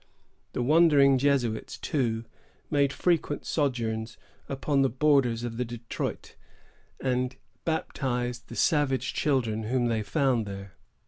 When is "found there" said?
10.01-10.73